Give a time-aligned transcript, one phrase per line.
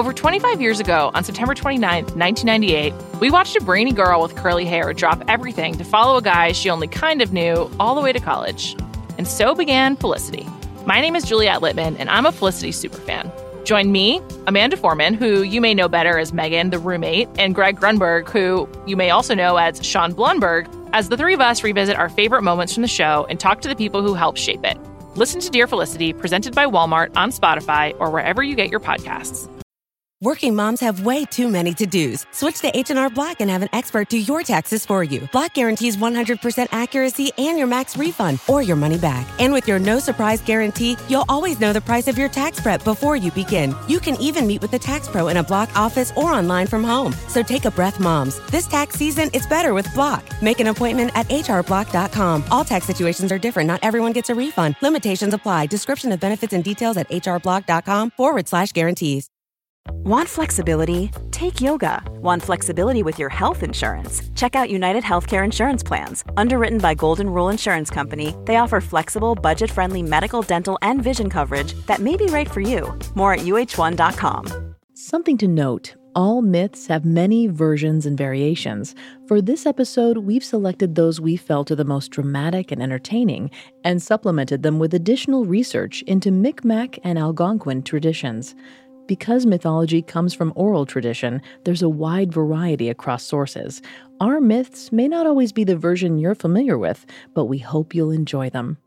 [0.00, 4.64] Over 25 years ago, on September 29, 1998, we watched a brainy girl with curly
[4.64, 8.10] hair drop everything to follow a guy she only kind of knew all the way
[8.10, 8.74] to college.
[9.18, 10.46] And so began Felicity.
[10.86, 13.30] My name is Juliet Litman, and I'm a Felicity superfan.
[13.66, 17.76] Join me, Amanda Foreman, who you may know better as Megan, the roommate, and Greg
[17.76, 21.96] Grunberg, who you may also know as Sean Blumberg, as the three of us revisit
[21.96, 24.78] our favorite moments from the show and talk to the people who helped shape it.
[25.14, 29.46] Listen to Dear Felicity, presented by Walmart on Spotify or wherever you get your podcasts.
[30.22, 32.26] Working moms have way too many to-dos.
[32.32, 35.26] Switch to H&R Block and have an expert do your taxes for you.
[35.32, 39.26] Block guarantees 100% accuracy and your max refund or your money back.
[39.40, 42.84] And with your no surprise guarantee, you'll always know the price of your tax prep
[42.84, 43.74] before you begin.
[43.88, 46.84] You can even meet with a tax pro in a Block office or online from
[46.84, 47.14] home.
[47.28, 48.40] So take a breath, moms.
[48.50, 50.22] This tax season, it's better with Block.
[50.42, 52.44] Make an appointment at hrblock.com.
[52.50, 53.68] All tax situations are different.
[53.68, 54.76] Not everyone gets a refund.
[54.82, 55.68] Limitations apply.
[55.68, 59.30] Description of benefits and details at hrblock.com forward slash guarantees.
[59.92, 61.10] Want flexibility?
[61.30, 62.02] Take yoga.
[62.22, 64.22] Want flexibility with your health insurance?
[64.34, 66.24] Check out United Healthcare Insurance Plans.
[66.36, 71.28] Underwritten by Golden Rule Insurance Company, they offer flexible, budget friendly medical, dental, and vision
[71.28, 72.96] coverage that may be right for you.
[73.14, 74.74] More at uh1.com.
[74.94, 78.96] Something to note all myths have many versions and variations.
[79.28, 83.50] For this episode, we've selected those we felt are the most dramatic and entertaining
[83.84, 88.56] and supplemented them with additional research into Micmac and Algonquin traditions.
[89.10, 93.82] Because mythology comes from oral tradition, there's a wide variety across sources.
[94.20, 98.12] Our myths may not always be the version you're familiar with, but we hope you'll
[98.12, 98.78] enjoy them.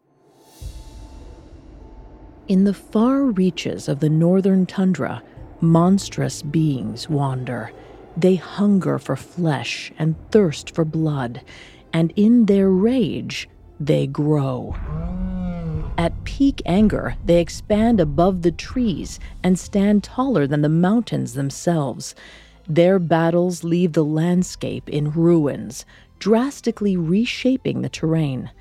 [2.47, 5.21] In the far reaches of the northern tundra,
[5.59, 7.73] monstrous beings wander.
[8.15, 11.41] They hunger for flesh and thirst for blood,
[11.91, 14.73] and in their rage, they grow.
[16.23, 22.15] Peak anger, they expand above the trees and stand taller than the mountains themselves.
[22.67, 25.85] Their battles leave the landscape in ruins,
[26.19, 28.51] drastically reshaping the terrain.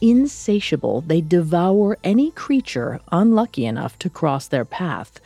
[0.00, 5.20] Insatiable, they devour any creature unlucky enough to cross their path.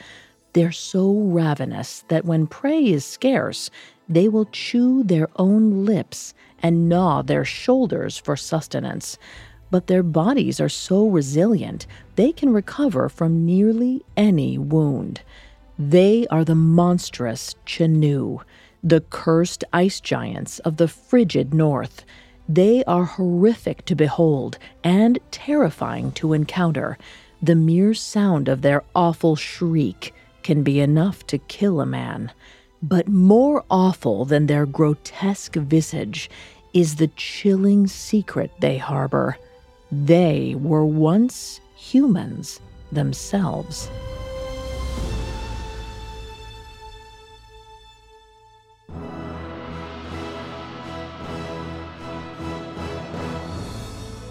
[0.53, 3.71] They're so ravenous that when prey is scarce,
[4.09, 9.17] they will chew their own lips and gnaw their shoulders for sustenance
[9.71, 11.87] but their bodies are so resilient
[12.17, 15.21] they can recover from nearly any wound.
[15.79, 18.41] They are the monstrous Chenoo,
[18.83, 22.05] the cursed ice giants of the frigid north.
[22.49, 26.99] They are horrific to behold and terrifying to encounter.
[27.41, 32.33] The mere sound of their awful shriek can be enough to kill a man.
[32.83, 36.31] But more awful than their grotesque visage
[36.73, 39.37] is the chilling secret they harbor.
[39.93, 42.61] They were once humans
[42.93, 43.91] themselves.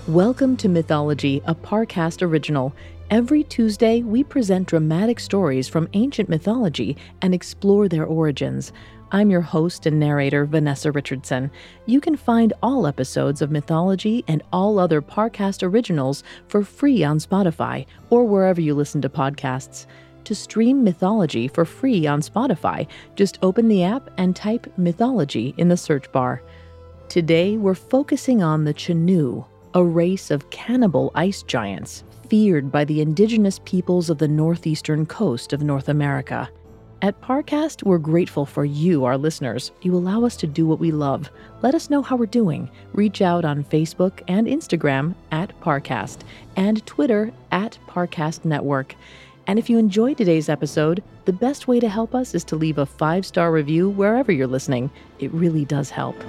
[0.07, 2.73] Welcome to Mythology, a Parcast original.
[3.09, 8.71] Every Tuesday, we present dramatic stories from ancient mythology and explore their origins.
[9.11, 11.49] I'm your host and narrator, Vanessa Richardson.
[11.87, 17.17] You can find all episodes of Mythology and all other Parcast originals for free on
[17.17, 19.87] Spotify or wherever you listen to podcasts.
[20.25, 25.69] To stream Mythology for free on Spotify, just open the app and type Mythology in
[25.69, 26.43] the search bar.
[27.07, 29.43] Today, we're focusing on the Chenoo,
[29.73, 35.51] a race of cannibal ice giants feared by the indigenous peoples of the northeastern coast
[35.51, 36.47] of North America.
[37.01, 39.71] At Parcast, we're grateful for you, our listeners.
[39.81, 41.29] You allow us to do what we love.
[41.61, 42.69] Let us know how we're doing.
[42.91, 46.17] Reach out on Facebook and Instagram at Parcast
[46.57, 48.95] and Twitter at Parcast Network.
[49.47, 52.77] And if you enjoyed today's episode, the best way to help us is to leave
[52.77, 54.91] a five star review wherever you're listening.
[55.19, 56.21] It really does help.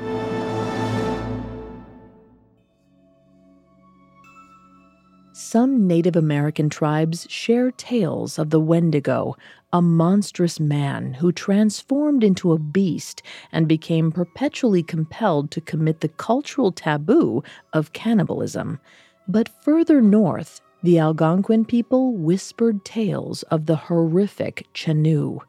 [5.33, 9.37] Some Native American tribes share tales of the Wendigo,
[9.73, 13.23] a monstrous man who transformed into a beast
[13.53, 18.81] and became perpetually compelled to commit the cultural taboo of cannibalism.
[19.29, 25.41] But further north, the Algonquin people whispered tales of the horrific Chenoo.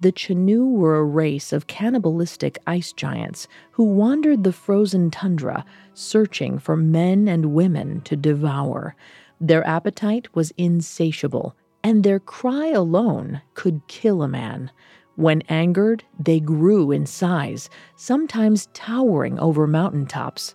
[0.00, 6.58] The Chenoo were a race of cannibalistic ice giants who wandered the frozen tundra, searching
[6.58, 8.94] for men and women to devour.
[9.40, 14.70] Their appetite was insatiable, and their cry alone could kill a man.
[15.16, 20.54] When angered, they grew in size, sometimes towering over mountaintops.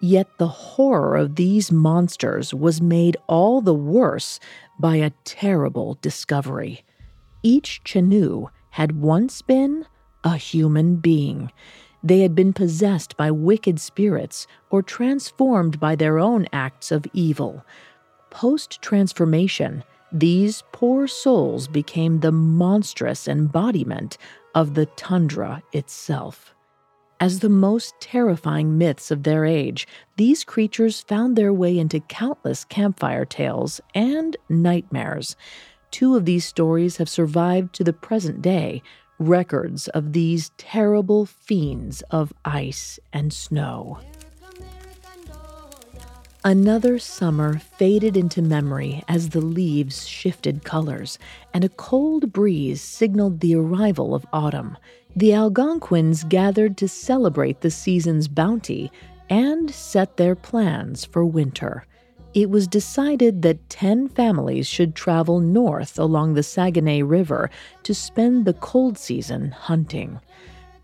[0.00, 4.38] Yet the horror of these monsters was made all the worse
[4.78, 6.84] by a terrible discovery.
[7.42, 9.86] Each Chenoo had once been
[10.22, 11.50] a human being.
[12.02, 17.64] They had been possessed by wicked spirits or transformed by their own acts of evil.
[18.30, 19.82] Post transformation,
[20.12, 24.18] these poor souls became the monstrous embodiment
[24.54, 26.54] of the tundra itself.
[27.18, 29.86] As the most terrifying myths of their age,
[30.16, 35.34] these creatures found their way into countless campfire tales and nightmares.
[35.90, 38.82] Two of these stories have survived to the present day,
[39.18, 43.98] records of these terrible fiends of ice and snow.
[46.46, 51.18] Another summer faded into memory as the leaves shifted colors,
[51.52, 54.78] and a cold breeze signaled the arrival of autumn.
[55.16, 58.92] The Algonquins gathered to celebrate the season's bounty
[59.28, 61.84] and set their plans for winter
[62.36, 67.48] it was decided that 10 families should travel north along the Saguenay River
[67.82, 70.20] to spend the cold season hunting.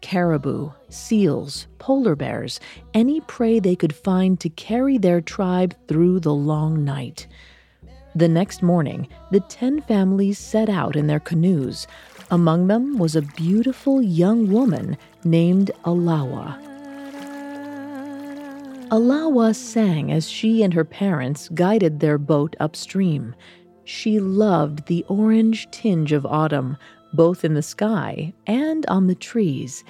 [0.02, 2.60] Caribou, seals, polar bears,
[2.92, 7.26] any prey they could find to carry their tribe through the long night.
[8.14, 11.86] The next morning, the 10 families set out in their canoes.
[12.30, 16.60] Among them was a beautiful young woman named Alawa.
[18.90, 23.34] Alawa sang as she and her parents guided their boat upstream.
[23.84, 26.76] She loved the orange tinge of autumn,
[27.12, 29.84] both in the sky and on the trees.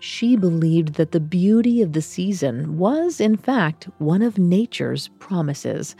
[0.00, 5.96] She believed that the beauty of the season was, in fact, one of nature's promises.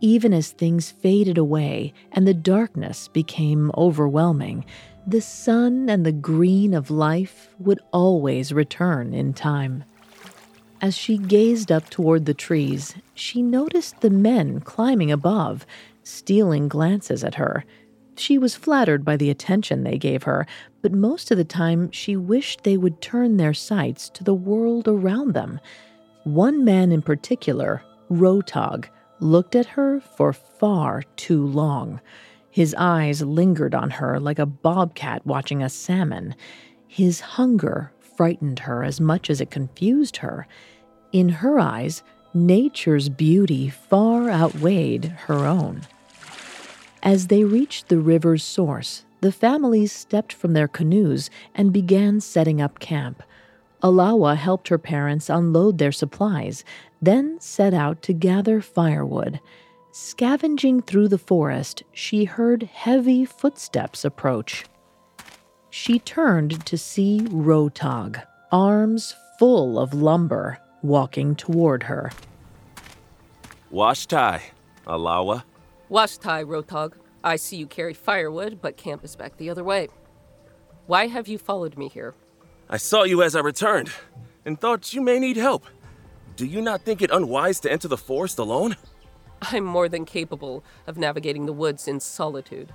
[0.00, 4.64] Even as things faded away and the darkness became overwhelming,
[5.06, 9.82] the sun and the green of life would always return in time.
[10.80, 15.66] As she gazed up toward the trees, she noticed the men climbing above,
[16.04, 17.64] stealing glances at her.
[18.18, 20.44] She was flattered by the attention they gave her,
[20.82, 24.88] but most of the time she wished they would turn their sights to the world
[24.88, 25.60] around them.
[26.24, 28.86] One man in particular, Rotog,
[29.20, 32.00] looked at her for far too long.
[32.50, 36.34] His eyes lingered on her like a bobcat watching a salmon.
[36.88, 40.48] His hunger frightened her as much as it confused her.
[41.12, 42.02] In her eyes,
[42.34, 45.82] nature's beauty far outweighed her own.
[47.02, 52.60] As they reached the river's source, the families stepped from their canoes and began setting
[52.60, 53.22] up camp.
[53.82, 56.64] Alawa helped her parents unload their supplies,
[57.00, 59.40] then set out to gather firewood.
[59.92, 64.64] Scavenging through the forest, she heard heavy footsteps approach.
[65.70, 72.10] She turned to see Rotog, arms full of lumber, walking toward her.
[73.72, 74.40] Washtai,
[74.86, 75.44] Alawa.
[75.90, 76.94] Washtai, Rotog.
[77.24, 79.88] I see you carry firewood, but camp is back the other way.
[80.86, 82.14] Why have you followed me here?
[82.68, 83.90] I saw you as I returned,
[84.44, 85.64] and thought you may need help.
[86.36, 88.76] Do you not think it unwise to enter the forest alone?
[89.42, 92.72] I'm more than capable of navigating the woods in solitude.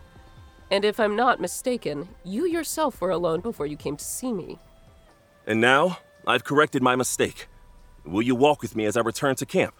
[0.71, 4.57] And if I'm not mistaken, you yourself were alone before you came to see me.
[5.45, 7.47] And now, I've corrected my mistake.
[8.05, 9.75] Will you walk with me as I return to camp?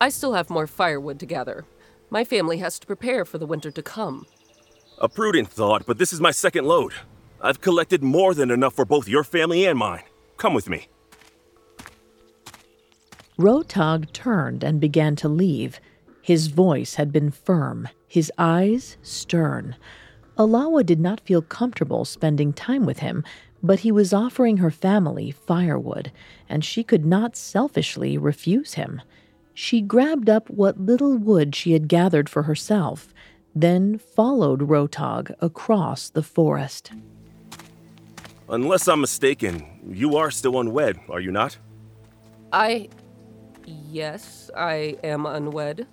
[0.00, 1.64] I still have more firewood to gather.
[2.10, 4.26] My family has to prepare for the winter to come.
[4.98, 6.92] A prudent thought, but this is my second load.
[7.40, 10.02] I've collected more than enough for both your family and mine.
[10.36, 10.88] Come with me.
[13.38, 15.78] Rotog turned and began to leave.
[16.22, 19.76] His voice had been firm, his eyes stern.
[20.36, 23.22] Alawa did not feel comfortable spending time with him,
[23.62, 26.10] but he was offering her family firewood,
[26.48, 29.02] and she could not selfishly refuse him.
[29.60, 33.12] She grabbed up what little wood she had gathered for herself,
[33.56, 36.92] then followed Rotog across the forest.
[38.48, 41.58] Unless I'm mistaken, you are still unwed, are you not?
[42.52, 42.88] I.
[43.66, 45.88] Yes, I am unwed.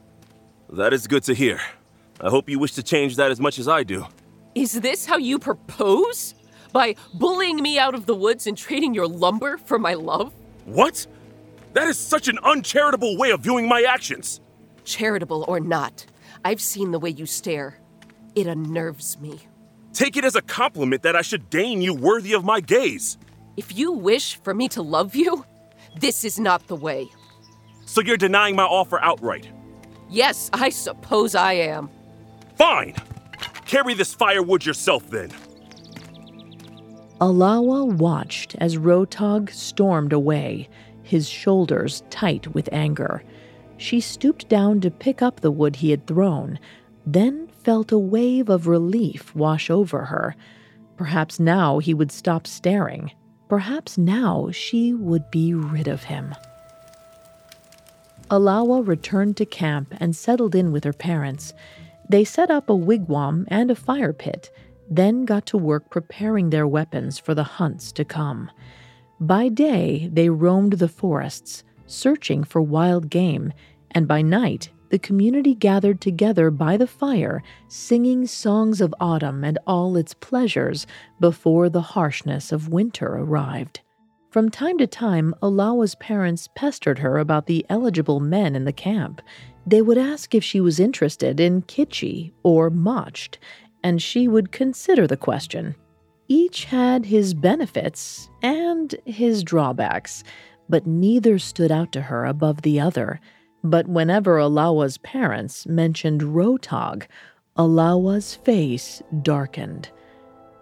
[0.70, 1.60] That is good to hear.
[2.22, 4.06] I hope you wish to change that as much as I do.
[4.54, 6.36] Is this how you propose?
[6.72, 10.32] By bullying me out of the woods and trading your lumber for my love?
[10.66, 11.08] What?
[11.76, 14.40] That is such an uncharitable way of viewing my actions.
[14.86, 16.06] Charitable or not,
[16.46, 17.80] I've seen the way you stare.
[18.34, 19.42] It unnerves me.
[19.92, 23.18] Take it as a compliment that I should deign you worthy of my gaze.
[23.58, 25.44] If you wish for me to love you,
[26.00, 27.10] this is not the way.
[27.86, 29.50] So you're denying my offer outright?
[30.10, 31.90] Yes, I suppose I am.
[32.58, 32.96] Fine!
[33.66, 35.30] Carry this firewood yourself then.
[37.20, 40.70] Alawa watched as Rotog stormed away,
[41.06, 43.24] his shoulders tight with anger.
[43.78, 46.60] She stooped down to pick up the wood he had thrown,
[47.06, 50.36] then felt a wave of relief wash over her.
[50.98, 53.12] Perhaps now he would stop staring.
[53.48, 56.34] Perhaps now she would be rid of him.
[58.32, 61.54] Alawa returned to camp and settled in with her parents.
[62.10, 64.50] They set up a wigwam and a fire pit,
[64.90, 68.50] then got to work preparing their weapons for the hunts to come.
[69.20, 73.54] By day, they roamed the forests, searching for wild game,
[73.92, 79.58] and by night, the community gathered together by the fire, singing songs of autumn and
[79.66, 80.86] all its pleasures
[81.20, 83.82] before the harshness of winter arrived.
[84.32, 89.22] From time to time, Alawa's parents pestered her about the eligible men in the camp.
[89.66, 93.40] They would ask if she was interested in kitchi or moched,
[93.82, 95.76] and she would consider the question.
[96.28, 100.24] Each had his benefits and his drawbacks,
[100.68, 103.20] but neither stood out to her above the other.
[103.64, 107.06] But whenever Alawa's parents mentioned Rotog,
[107.58, 109.90] Alawa's face darkened.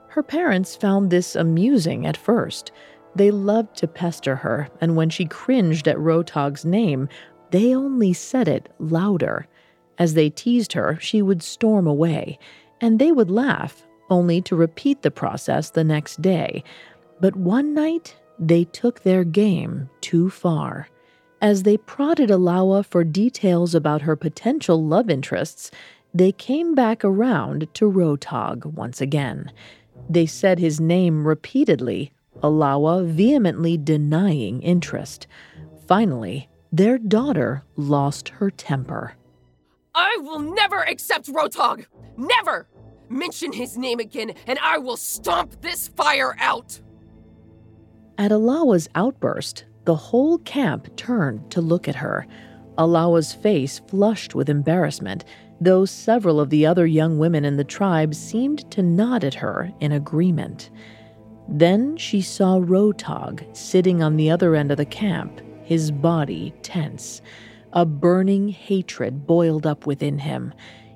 [0.10, 2.72] Her parents found this amusing at first.
[3.16, 7.08] They loved to pester her, and when she cringed at Rotog's name,
[7.52, 9.48] they only said it louder.
[9.98, 12.38] As they teased her, she would storm away,
[12.82, 16.64] and they would laugh, only to repeat the process the next day.
[17.20, 20.90] But one night, they took their game too far.
[21.42, 25.72] As they prodded Alawa for details about her potential love interests,
[26.14, 29.52] they came back around to Rotog once again.
[30.10, 35.28] They said his name repeatedly, Alawa vehemently denying interest.
[35.88, 39.16] Finally, their daughter lost her temper.
[39.96, 41.86] I will never accept Rotog!
[42.18, 42.68] Never!
[43.10, 46.80] Mention his name again, and I will stomp this fire out!
[48.18, 52.26] At Alawa's outburst, the whole camp turned to look at her.
[52.78, 55.26] Alawa's face flushed with embarrassment,
[55.60, 59.72] though several of the other young women in the tribe seemed to nod at her
[59.80, 60.70] in agreement.
[61.48, 67.22] Then she saw Rotog sitting on the other end of the camp, his body tense.
[67.74, 70.54] A burning hatred boiled up within him.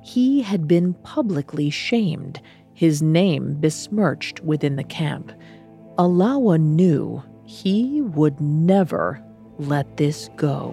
[0.07, 2.39] He had been publicly shamed,
[2.73, 5.33] his name besmirched within the camp.
[5.97, 9.21] Alawa knew he would never
[9.59, 10.71] let this go.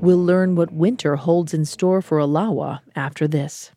[0.00, 3.70] We'll learn what winter holds in store for Alawa after this.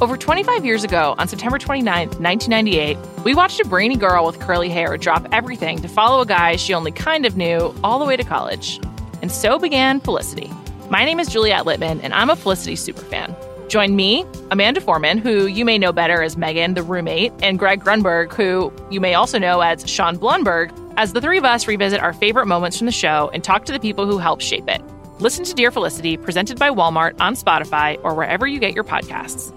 [0.00, 4.68] Over 25 years ago, on September 29, 1998, we watched a brainy girl with curly
[4.68, 8.16] hair drop everything to follow a guy she only kind of knew all the way
[8.16, 8.78] to college.
[9.22, 10.52] And so began Felicity.
[10.94, 13.34] My name is Juliet Litman, and I'm a Felicity superfan.
[13.68, 17.80] Join me, Amanda Foreman, who you may know better as Megan, the roommate, and Greg
[17.80, 21.98] Grunberg, who you may also know as Sean Blumberg, as the three of us revisit
[21.98, 24.80] our favorite moments from the show and talk to the people who helped shape it.
[25.18, 29.52] Listen to Dear Felicity, presented by Walmart on Spotify or wherever you get your podcasts.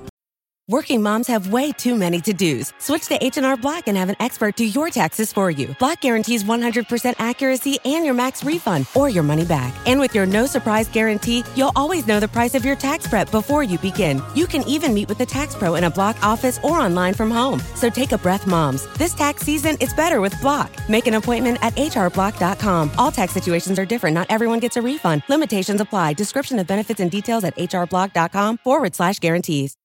[0.70, 2.74] Working moms have way too many to-dos.
[2.80, 5.74] Switch to H&R Block and have an expert do your taxes for you.
[5.80, 9.74] Block guarantees 100% accuracy and your max refund or your money back.
[9.88, 13.32] And with your no surprise guarantee, you'll always know the price of your tax prep
[13.32, 14.22] before you begin.
[14.36, 17.32] You can even meet with a tax pro in a Block office or online from
[17.32, 17.62] home.
[17.76, 18.88] So take a breath, moms.
[18.98, 20.70] This tax season, it's better with Block.
[20.90, 22.92] Make an appointment at hrblock.com.
[22.98, 24.16] All tax situations are different.
[24.16, 25.24] Not everyone gets a refund.
[25.30, 26.16] Limitations apply.
[26.16, 29.78] Description of benefits and details at hrblock.com forward slash guarantees.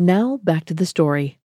[0.00, 1.40] Now back to the story.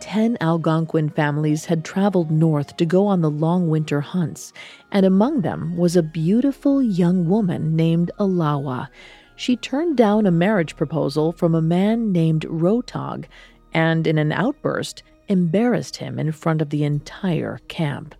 [0.00, 4.52] Ten Algonquin families had traveled north to go on the long winter hunts,
[4.90, 8.88] and among them was a beautiful young woman named Alawa.
[9.36, 13.26] She turned down a marriage proposal from a man named Rotog,
[13.72, 18.16] and in an outburst, embarrassed him in front of the entire camp.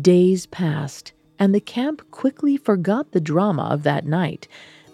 [0.00, 4.46] Days passed, and the camp quickly forgot the drama of that night.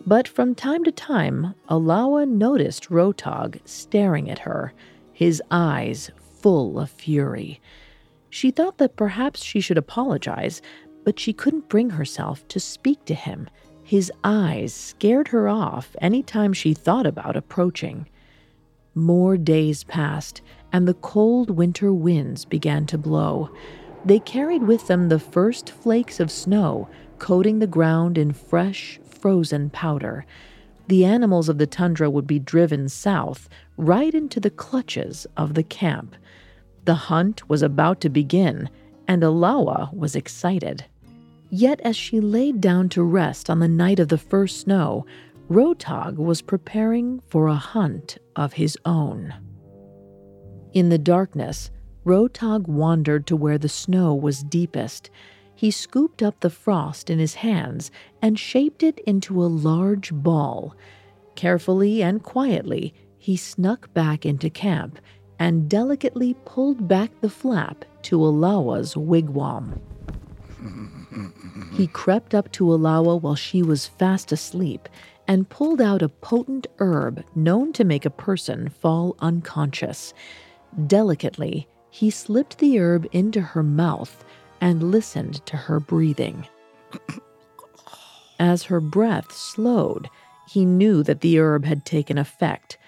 [0.07, 4.75] But from time to time, Alawa noticed Rotog staring at her,
[5.13, 7.61] his eyes full of fury.
[8.29, 10.61] She thought that perhaps she should apologize,
[11.05, 13.49] but she couldn't bring herself to speak to him.
[13.83, 18.07] His eyes scared her off any time she thought about approaching.
[18.95, 20.43] More days passed,
[20.73, 23.51] and the cold winter winds began to blow.
[24.05, 29.71] They carried with them the first flakes of snow, coating the ground in fresh, frozen
[29.71, 30.27] powder.
[30.89, 35.63] The animals of the tundra would be driven south, right into the clutches of the
[35.63, 36.15] camp.
[36.85, 38.69] The hunt was about to begin,
[39.09, 40.85] and Alawa was excited.
[41.49, 45.07] Yet, as she laid down to rest on the night of the first snow,
[45.49, 49.33] Rotog was preparing for a hunt of his own.
[50.75, 51.71] In the darkness,
[52.05, 55.09] Rotog wandered to where the snow was deepest
[55.55, 60.75] he scooped up the frost in his hands and shaped it into a large ball.
[61.35, 64.99] Carefully and quietly, he snuck back into camp
[65.39, 69.81] and delicately pulled back the flap to Alawa's wigwam.
[71.73, 74.89] He crept up to Alawa while she was fast asleep
[75.27, 80.15] and pulled out a potent herb known to make a person fall unconscious.
[80.87, 84.25] Delicately, he slipped the herb into her mouth
[84.61, 86.47] and listened to her breathing.
[88.39, 90.09] As her breath slowed,
[90.49, 92.79] he knew that the herb had taken effect.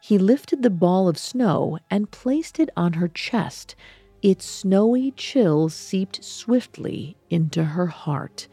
[0.00, 3.74] He lifted the ball of snow and placed it on her chest.
[4.22, 8.48] Its snowy chill seeped swiftly into her heart.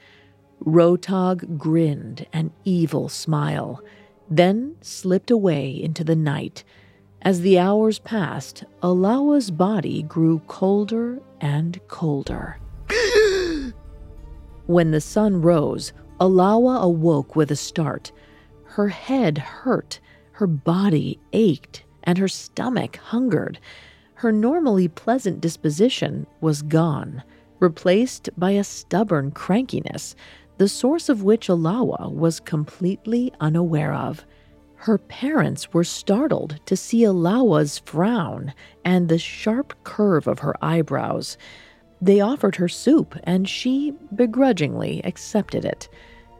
[0.63, 3.82] Rotog grinned an evil smile,
[4.30, 6.63] then slipped away into the night.
[7.24, 12.60] As the hours passed, Alawa's body grew colder and colder.
[14.65, 18.12] when the sun rose, Alawa awoke with a start.
[18.65, 20.01] Her head hurt,
[20.34, 23.58] her body ached, and her stomach hungered.
[24.15, 27.24] Her normally pleasant disposition was gone,
[27.62, 30.13] replaced by a stubborn crankiness
[30.58, 34.25] the source of which Alawa was completely unaware of.
[34.84, 41.38] Her parents were startled to see Alawa's frown and the sharp curve of her eyebrows.
[42.02, 45.88] They offered her soup, and she begrudgingly accepted it.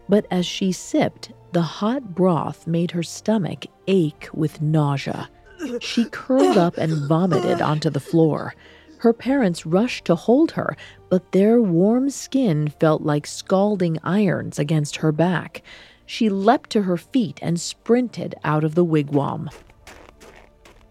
[0.10, 5.30] But as she sipped, the hot broth made her stomach ache with nausea.
[5.80, 8.56] She curled up and vomited onto the floor.
[8.98, 10.76] Her parents rushed to hold her,
[11.08, 15.64] but their warm skin felt like scalding irons against her back.
[16.14, 19.50] She leapt to her feet and sprinted out of the wigwam.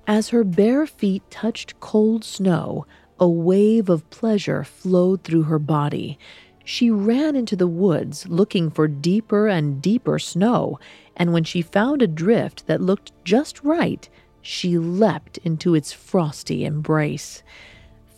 [0.04, 2.86] As her bare feet touched cold snow,
[3.20, 6.18] a wave of pleasure flowed through her body.
[6.64, 10.80] She ran into the woods looking for deeper and deeper snow,
[11.16, 14.08] and when she found a drift that looked just right,
[14.40, 17.44] she leapt into its frosty embrace.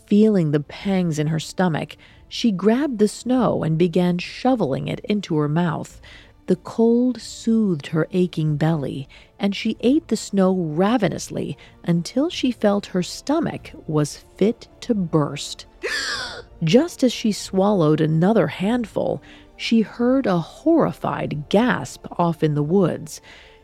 [0.07, 1.99] Feeling the pangs in her stomach,
[2.31, 6.01] she grabbed the snow and began shoveling it into her mouth.
[6.47, 12.87] The cold soothed her aching belly, and she ate the snow ravenously until she felt
[12.87, 15.65] her stomach was fit to burst.
[16.63, 19.23] Just as she swallowed another handful,
[19.57, 23.23] she heard a horrified gasp off in the woods.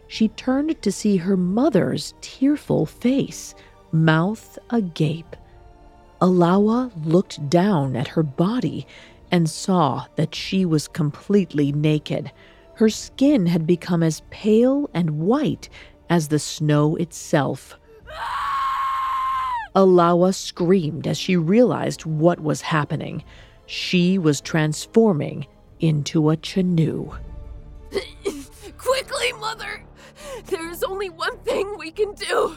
[0.08, 3.54] She turned to see her mother's tearful face,
[3.92, 5.36] mouth agape.
[6.20, 8.86] Alawa looked down at her body
[9.30, 12.32] and saw that she was completely naked.
[12.80, 15.68] Her skin had become as pale and white
[16.08, 17.78] as the snow itself.
[19.76, 23.22] Alawa screamed as she realized what was happening.
[23.66, 25.46] She was transforming
[25.80, 27.18] into a Chenoo.
[28.78, 29.84] Quickly, Mother!
[30.46, 32.56] There is only one thing we can do.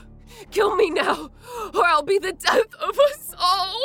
[0.51, 1.31] Kill me now,
[1.75, 3.83] or I'll be the death of us all.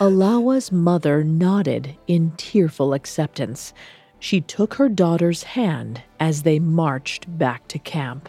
[0.00, 3.74] Alawa's mother nodded in tearful acceptance.
[4.18, 8.28] She took her daughter's hand as they marched back to camp.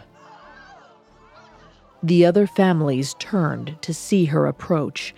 [2.02, 5.14] The other families turned to see her approach.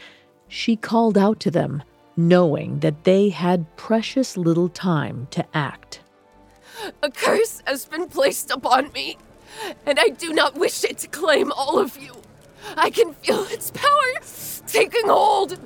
[0.48, 1.82] She called out to them,
[2.16, 6.00] knowing that they had precious little time to act.
[7.02, 9.18] A curse has been placed upon me
[9.86, 12.14] and I do not wish it to claim all of you.
[12.76, 14.20] I can feel its power
[14.66, 15.58] taking hold.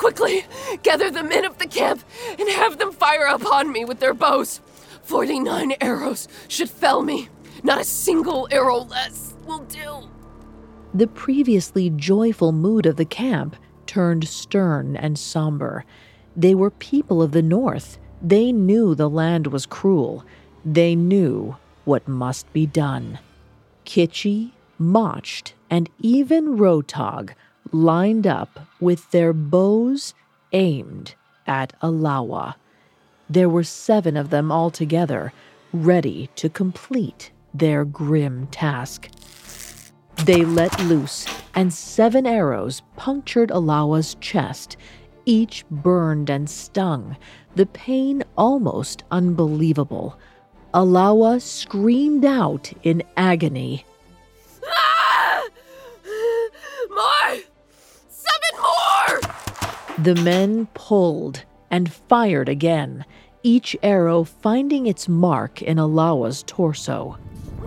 [0.00, 0.46] Quickly,
[0.82, 2.02] gather the men of the camp
[2.38, 4.62] and have them fire upon me with their bows.
[5.02, 7.28] Forty nine arrows should fell me.
[7.62, 10.08] Not a single arrow less will do.
[10.94, 15.84] The previously joyful mood of the camp turned stern and somber.
[16.34, 17.98] They were people of the North.
[18.22, 20.24] They knew the land was cruel.
[20.64, 23.18] They knew what must be done.
[23.84, 27.34] Kitchi, Motched, and even Rotog
[27.72, 30.14] lined up with their bows
[30.52, 31.14] aimed
[31.46, 32.54] at Alawa.
[33.28, 35.32] There were seven of them altogether,
[35.72, 39.08] ready to complete their grim task.
[40.24, 44.76] They let loose, and seven arrows punctured Alawa's chest.
[45.24, 47.16] Each burned and stung,
[47.54, 50.18] the pain almost unbelievable.
[50.74, 53.84] Alawa screamed out in agony.
[54.66, 55.44] Ah!
[56.90, 57.40] More!
[58.42, 59.20] Seven more!
[59.98, 63.04] The men pulled and fired again,
[63.42, 67.18] each arrow finding its mark in Alawa's torso.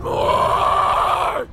[0.02, 1.48] More!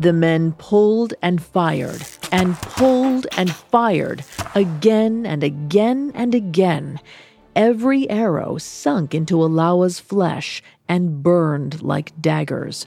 [0.00, 6.98] The men pulled and fired, and pulled and fired, again and again and again.
[7.54, 12.86] Every arrow sunk into Alawa's flesh and burned like daggers.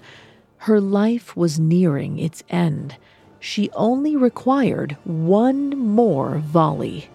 [0.58, 2.98] Her life was nearing its end.
[3.46, 7.10] She only required one more volley.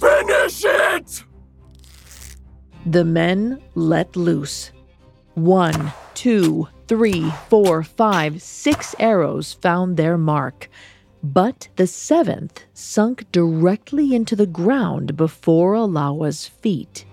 [0.00, 1.22] Finish it!
[2.84, 4.72] The men let loose.
[5.34, 10.68] One, two, three, four, five, six arrows found their mark.
[11.22, 17.04] But the seventh sunk directly into the ground before Alawa's feet.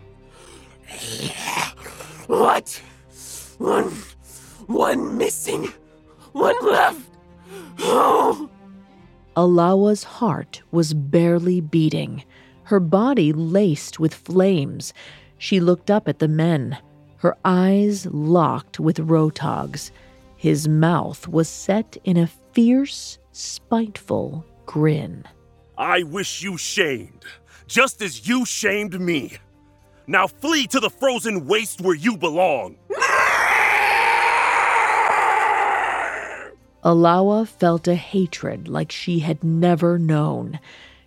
[2.25, 2.81] What?
[3.59, 3.91] One.
[4.65, 5.71] One missing.
[6.31, 7.08] One left.
[9.35, 12.23] Alawa's heart was barely beating,
[12.63, 14.93] her body laced with flames.
[15.37, 16.77] She looked up at the men,
[17.17, 19.91] her eyes locked with Rotog's.
[20.35, 25.25] His mouth was set in a fierce, spiteful grin.
[25.77, 27.25] I wish you shamed,
[27.67, 29.37] just as you shamed me.
[30.07, 32.77] Now flee to the frozen waste where you belong.
[36.83, 40.59] Alawa felt a hatred like she had never known.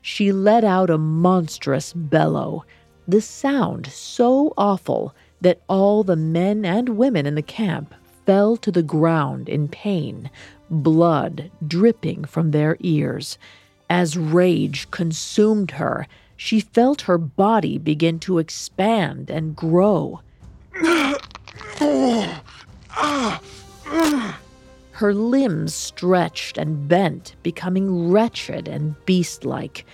[0.02, 2.64] She let out a monstrous bellow,
[3.08, 7.94] the sound so awful that all the men and women in the camp
[8.26, 10.30] fell to the ground in pain,
[10.70, 13.38] blood dripping from their ears.
[13.88, 16.06] As rage consumed her,
[16.36, 20.20] she felt her body begin to expand and grow.
[22.94, 23.40] Ah!
[25.02, 29.84] Her limbs stretched and bent, becoming wretched and beast like.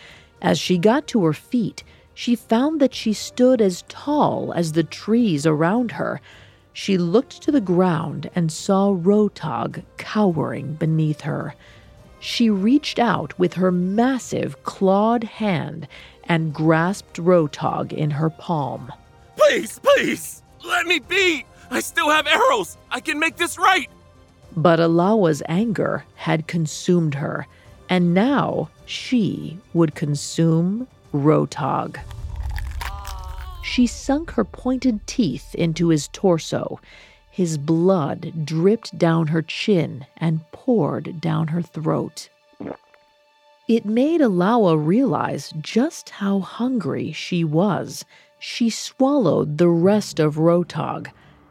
[0.43, 4.85] As she got to her feet, she found that she stood as tall as the
[4.85, 6.21] trees around her.
[6.75, 11.55] She looked to the ground and saw Rotog cowering beneath her.
[12.21, 15.89] She reached out with her massive clawed hand
[16.25, 18.93] and grasped Rotog in her palm.
[19.39, 21.47] Please, please, let me be!
[21.71, 22.77] I still have arrows!
[22.91, 23.89] I can make this right!
[24.57, 27.47] But Alawa's anger had consumed her,
[27.89, 31.99] and now she would consume Rotog.
[33.63, 36.81] She sunk her pointed teeth into his torso.
[37.31, 42.29] His blood dripped down her chin and poured down her throat.
[43.69, 48.05] It made Alawa realize just how hungry she was.
[48.39, 51.11] She swallowed the rest of Rotog,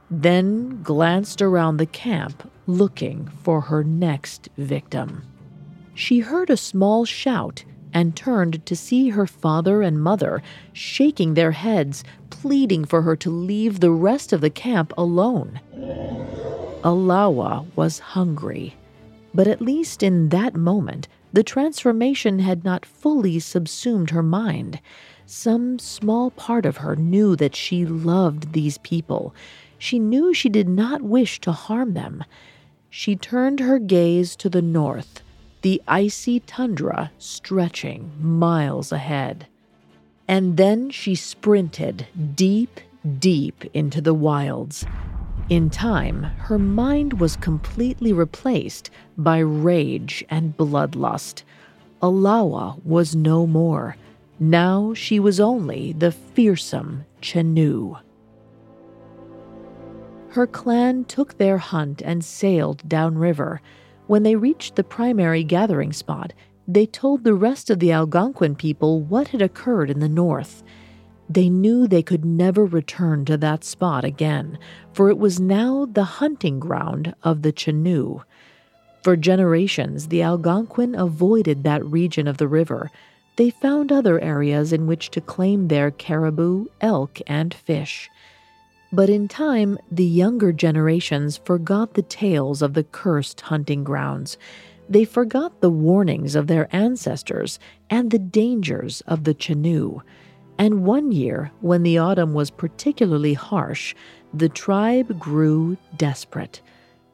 [0.10, 5.24] then glanced around the camp looking for her next victim.
[5.94, 10.44] She heard a small shout and turned to see her father and mother
[10.74, 15.60] shaking their heads, pleading for her to leave the rest of the camp alone.
[16.84, 18.76] Alawa was hungry,
[19.34, 24.80] but at least in that moment, the transformation had not fully subsumed her mind.
[25.26, 29.34] Some small part of her knew that she loved these people.
[29.78, 32.24] She knew she did not wish to harm them.
[32.90, 35.22] She turned her gaze to the north,
[35.62, 39.48] the icy tundra stretching miles ahead.
[40.28, 42.80] And then she sprinted deep,
[43.20, 44.86] deep into the wilds.
[45.50, 51.44] In time, her mind was completely replaced by rage and bloodlust.
[52.02, 53.96] Alawa was no more.
[54.40, 57.98] Now she was only the fearsome Chenoo.
[60.30, 63.62] Her clan took their hunt and sailed downriver.
[64.08, 66.34] When they reached the primary gathering spot,
[66.68, 70.64] they told the rest of the Algonquin people what had occurred in the north.
[71.30, 74.58] They knew they could never return to that spot again,
[74.94, 78.24] for it was now the hunting ground of the Chenoo.
[79.04, 82.92] For generations, the Algonquin avoided that region of the river.
[83.38, 88.10] They found other areas in which to claim their caribou, elk, and fish.
[88.92, 94.38] But in time, the younger generations forgot the tales of the cursed hunting grounds.
[94.90, 100.02] They forgot the warnings of their ancestors and the dangers of the Chenoo.
[100.58, 103.94] And one year, when the autumn was particularly harsh,
[104.34, 106.62] the tribe grew desperate.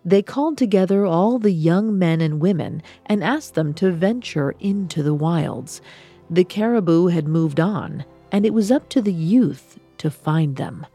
[0.06, 5.02] They called together all the young men and women and asked them to venture into
[5.02, 5.82] the wilds.
[6.30, 10.86] The caribou had moved on, and it was up to the youth to find them.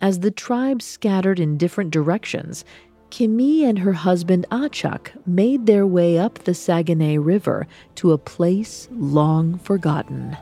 [0.00, 2.64] As the tribe scattered in different directions,
[3.10, 8.88] Kimi and her husband Achak made their way up the Saguenay River to a place
[8.92, 10.36] long forgotten.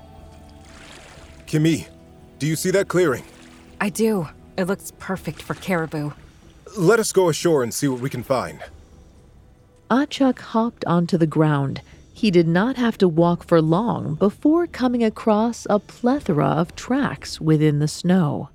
[1.46, 1.86] Kimi,
[2.38, 3.22] do you see that clearing?
[3.80, 4.28] I do.
[4.56, 6.12] It looks perfect for caribou.
[6.76, 8.60] Let us go ashore and see what we can find.
[9.90, 11.80] Achak hopped onto the ground.
[12.12, 17.40] He did not have to walk for long before coming across a plethora of tracks
[17.40, 18.48] within the snow.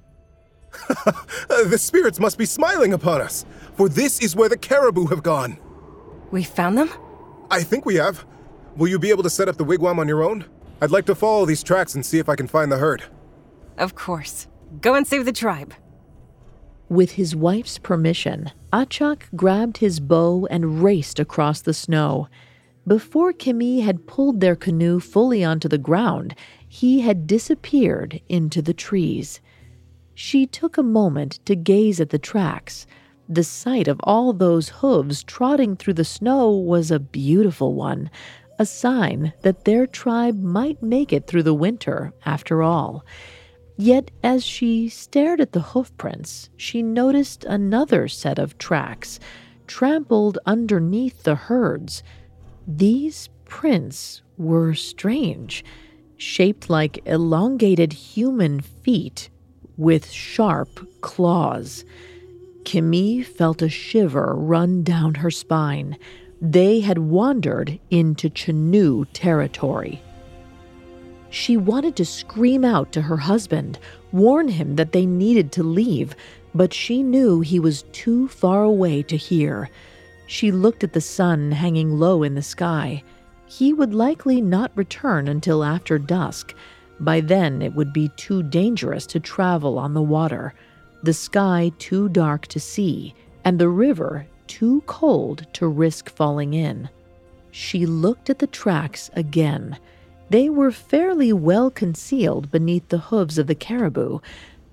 [1.47, 5.57] the spirits must be smiling upon us, for this is where the caribou have gone.
[6.31, 6.89] We found them?
[7.49, 8.25] I think we have.
[8.77, 10.45] Will you be able to set up the wigwam on your own?
[10.81, 13.03] I'd like to follow these tracks and see if I can find the herd.
[13.77, 14.47] Of course.
[14.81, 15.73] Go and save the tribe.
[16.89, 22.29] With his wife's permission, Achak grabbed his bow and raced across the snow.
[22.87, 26.33] Before Kimi had pulled their canoe fully onto the ground,
[26.67, 29.41] he had disappeared into the trees.
[30.21, 32.85] She took a moment to gaze at the tracks.
[33.29, 38.11] The sight of all those hooves trotting through the snow was a beautiful one,
[38.59, 43.05] a sign that their tribe might make it through the winter after all.
[43.77, 49.21] Yet, as she stared at the hoofprints, she noticed another set of tracks
[49.67, 52.03] trampled underneath the herds.
[52.67, 55.63] These prints were strange,
[56.17, 59.29] shaped like elongated human feet
[59.79, 61.85] with sharp claws.
[62.65, 65.97] Kimi felt a shiver run down her spine.
[66.41, 70.01] They had wandered into Chenoo territory.
[71.29, 73.79] She wanted to scream out to her husband,
[74.11, 76.13] warn him that they needed to leave,
[76.53, 79.69] but she knew he was too far away to hear.
[80.27, 83.01] She looked at the sun hanging low in the sky.
[83.45, 86.53] He would likely not return until after dusk.
[86.99, 90.53] By then, it would be too dangerous to travel on the water,
[91.01, 93.13] the sky too dark to see,
[93.45, 96.89] and the river too cold to risk falling in.
[97.51, 99.77] She looked at the tracks again.
[100.29, 104.19] They were fairly well concealed beneath the hooves of the caribou.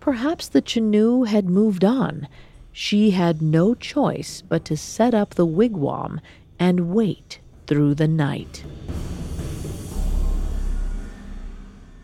[0.01, 2.29] Perhaps the Chenoo had moved on.
[2.73, 6.21] She had no choice but to set up the wigwam
[6.59, 8.65] and wait through the night.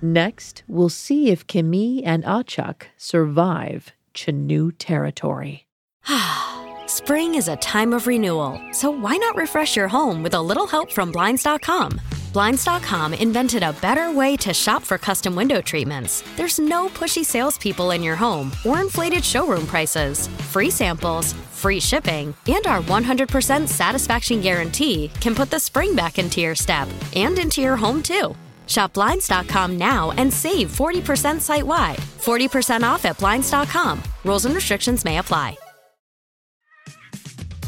[0.03, 5.67] Next, we'll see if Kimi and Achak survive Chenoo territory.
[6.87, 10.67] Spring is a time of renewal, so why not refresh your home with a little
[10.67, 12.01] help from Blinds.com?
[12.33, 16.25] Blinds.com invented a better way to shop for custom window treatments.
[16.37, 20.27] There's no pushy salespeople in your home or inflated showroom prices.
[20.51, 26.41] Free samples, free shipping, and our 100% satisfaction guarantee can put the spring back into
[26.41, 28.35] your step and into your home too.
[28.67, 31.99] Shop Blinds.com now and save 40% site wide.
[31.99, 34.03] 40% off at Blinds.com.
[34.25, 35.57] Rules and restrictions may apply.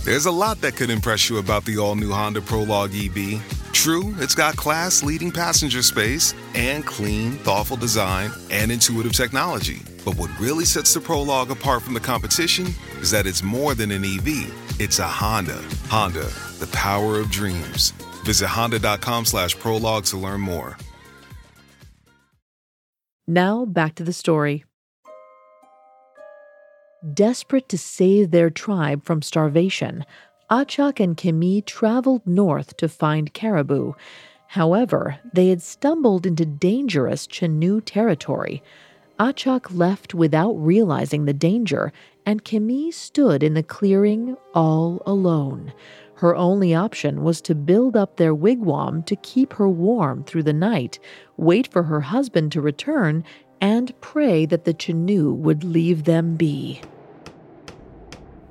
[0.05, 3.41] There's a lot that could impress you about the all new Honda Prologue EV.
[3.73, 9.81] True, it's got class leading passenger space and clean, thoughtful design and intuitive technology.
[10.05, 12.67] But what really sets the Prologue apart from the competition
[13.01, 15.63] is that it's more than an EV, it's a Honda.
[15.89, 16.29] Honda,
[16.59, 17.93] the power of dreams.
[18.25, 20.77] Visit honda.com slash prologue to learn more.
[23.27, 24.65] Now back to the story.
[27.15, 30.05] Desperate to save their tribe from starvation,
[30.51, 33.95] Achak and Kimi traveled north to find caribou.
[34.49, 38.63] However, they had stumbled into dangerous Chenoo territory.
[39.19, 41.93] Achak left without realizing the danger,
[42.27, 45.73] and Kimi stood in the clearing all alone.
[46.17, 50.53] Her only option was to build up their wigwam to keep her warm through the
[50.53, 50.99] night,
[51.37, 53.25] wait for her husband to return,
[53.61, 56.81] and pray that the Chenoo would leave them be.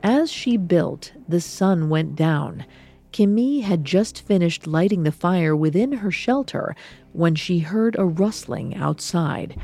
[0.02, 2.65] As she built, the sun went down.
[3.13, 6.76] Kimi had just finished lighting the fire within her shelter
[7.13, 9.56] when she heard a rustling outside.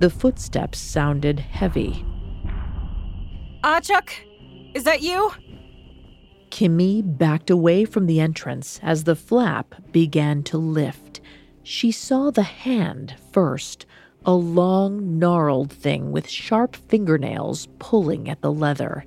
[0.00, 2.04] The footsteps sounded heavy.
[3.64, 4.10] Achak,
[4.74, 5.30] is that you?
[6.50, 11.20] Kimi backed away from the entrance as the flap began to lift.
[11.62, 13.86] She saw the hand first,
[14.24, 19.04] a long, gnarled thing with sharp fingernails pulling at the leather.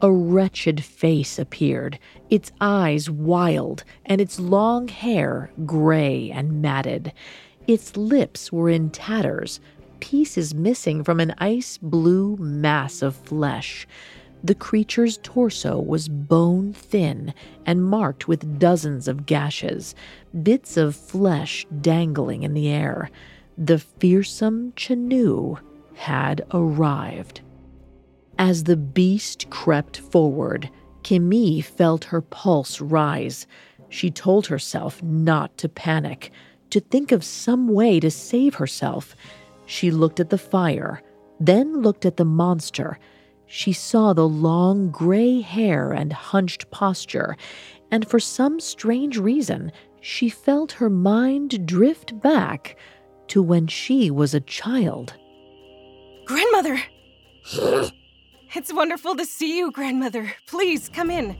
[0.00, 1.98] A wretched face appeared,
[2.30, 7.12] its eyes wild, and its long hair gray and matted.
[7.66, 9.60] Its lips were in tatters,
[10.00, 13.86] pieces missing from an ice blue mass of flesh.
[14.44, 17.34] The creature's torso was bone thin
[17.66, 19.94] and marked with dozens of gashes,
[20.42, 23.10] bits of flesh dangling in the air.
[23.56, 25.58] The fearsome Chenoo
[25.94, 27.40] had arrived.
[28.38, 30.70] As the beast crept forward,
[31.02, 33.46] Kimi felt her pulse rise.
[33.88, 36.30] She told herself not to panic,
[36.70, 39.16] to think of some way to save herself.
[39.66, 41.02] She looked at the fire,
[41.40, 42.98] then looked at the monster.
[43.48, 47.36] She saw the long gray hair and hunched posture,
[47.90, 52.76] and for some strange reason, she felt her mind drift back
[53.28, 55.14] to when she was a child.
[56.26, 56.80] Grandmother!
[58.54, 60.34] it's wonderful to see you, Grandmother.
[60.46, 61.36] Please come in.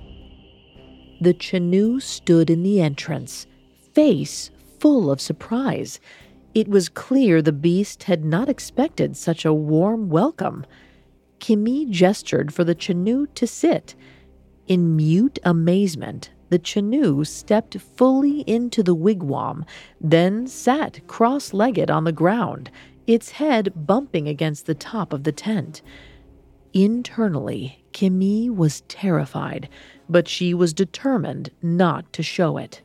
[1.20, 3.46] The Chenoo stood in the entrance,
[3.92, 6.00] face full of surprise.
[6.54, 10.64] It was clear the beast had not expected such a warm welcome.
[11.38, 13.94] Kimi gestured for the Chenoo to sit.
[14.66, 19.64] In mute amazement, the Chenoo stepped fully into the wigwam,
[20.00, 22.70] then sat cross legged on the ground,
[23.06, 25.82] its head bumping against the top of the tent.
[26.72, 29.68] Internally, Kimi was terrified,
[30.08, 32.82] but she was determined not to show it.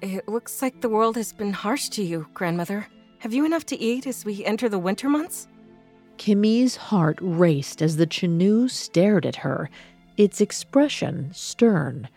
[0.00, 2.86] It looks like the world has been harsh to you, Grandmother.
[3.18, 5.47] Have you enough to eat as we enter the winter months?
[6.18, 9.70] Kimi's heart raced as the Chenoo stared at her,
[10.16, 12.08] its expression stern.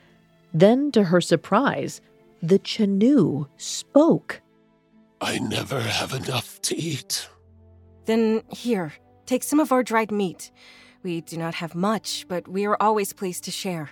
[0.54, 2.02] Then, to her surprise,
[2.42, 4.42] the Chenoo spoke.
[5.22, 7.30] I never have enough to eat.
[8.06, 8.94] Then here,
[9.26, 10.52] take some of our dried meat.
[11.04, 13.92] We do not have much, but we are always pleased to share.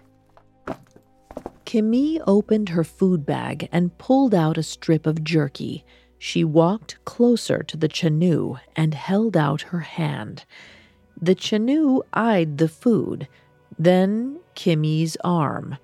[1.65, 5.85] Kimi opened her food bag and pulled out a strip of jerky.
[6.19, 10.43] She walked closer to the Chenoo and held out her hand.
[11.19, 13.27] The Chenoo eyed the food,
[13.79, 15.77] then Kimi's arm.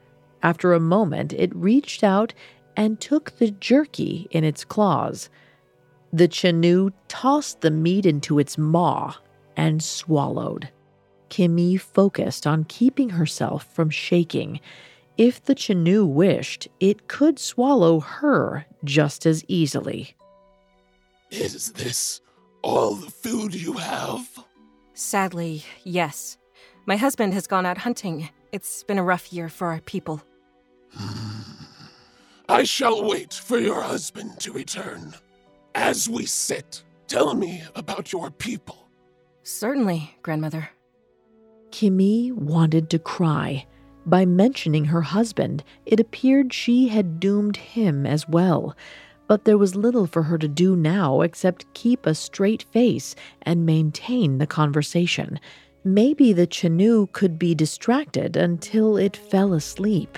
[0.43, 2.33] After a moment, it reached out
[2.75, 5.29] and took the jerky in its claws.
[6.11, 9.15] The Chenoo tossed the meat into its maw
[9.55, 10.69] and swallowed.
[11.29, 14.59] Kimi focused on keeping herself from shaking.
[15.17, 20.15] If the Chenoo wished, it could swallow her just as easily.
[21.31, 22.21] Is this
[22.61, 24.27] all the food you have?
[24.93, 26.37] Sadly, yes.
[26.85, 28.29] My husband has gone out hunting.
[28.51, 30.21] It's been a rough year for our people.
[32.47, 35.13] I shall wait for your husband to return.
[35.73, 38.87] As we sit, tell me about your people.
[39.43, 40.69] Certainly, Grandmother.
[41.71, 43.65] Kimi wanted to cry.
[44.05, 48.75] By mentioning her husband, it appeared she had doomed him as well.
[49.27, 53.65] But there was little for her to do now except keep a straight face and
[53.65, 55.39] maintain the conversation.
[55.83, 60.17] Maybe the Chenoo could be distracted until it fell asleep.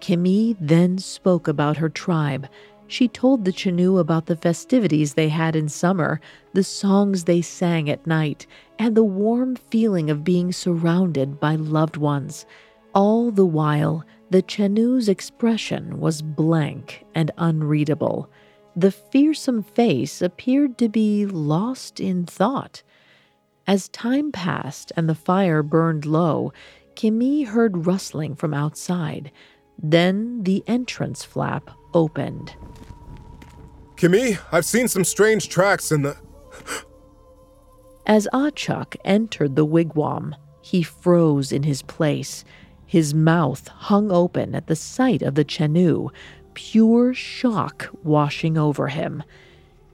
[0.00, 2.48] Kimi then spoke about her tribe.
[2.86, 6.20] She told the Chenoo about the festivities they had in summer,
[6.52, 8.46] the songs they sang at night,
[8.78, 12.44] and the warm feeling of being surrounded by loved ones.
[12.94, 14.04] All the while,
[14.34, 18.28] the Chenoo's expression was blank and unreadable.
[18.74, 22.82] The fearsome face appeared to be lost in thought.
[23.68, 26.52] As time passed and the fire burned low,
[26.96, 29.30] Kimi heard rustling from outside.
[29.80, 32.56] Then the entrance flap opened.
[33.96, 36.16] Kimi, I've seen some strange tracks in the.
[38.04, 42.44] As Achuk entered the wigwam, he froze in his place.
[42.86, 46.10] His mouth hung open at the sight of the Chenoo,
[46.54, 49.22] pure shock washing over him.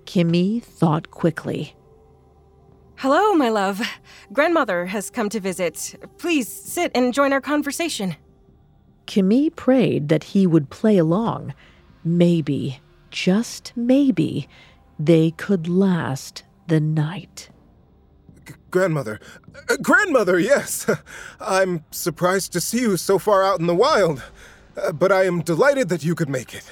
[0.04, 1.74] Kimi thought quickly.
[2.96, 3.80] Hello, my love.
[4.32, 5.94] Grandmother has come to visit.
[6.18, 8.16] Please sit and join our conversation.
[9.06, 11.54] Kimi prayed that he would play along.
[12.04, 14.48] Maybe, just maybe,
[14.98, 17.49] they could last the night.
[18.50, 19.20] G- grandmother.
[19.68, 20.88] Uh, grandmother, yes!
[21.40, 24.22] I'm surprised to see you so far out in the wild,
[24.76, 26.64] uh, but I am delighted that you could make it.